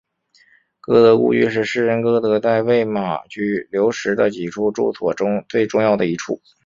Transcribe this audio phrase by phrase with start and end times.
[0.79, 6.41] 歌德故居是诗人歌德在魏玛居留时的几处住所中最重要的一处。